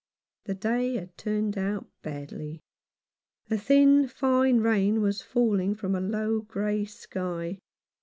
The 0.45 0.55
day 0.55 0.95
had 0.95 1.15
turned 1.15 1.59
out 1.59 1.85
badly. 2.01 2.59
A 3.51 3.57
thin, 3.59 4.07
fine 4.07 4.57
rain 4.61 4.99
was 4.99 5.21
falling 5.21 5.75
from 5.75 5.93
a 5.93 6.01
low 6.01 6.39
grey 6.41 6.85
sky. 6.85 7.59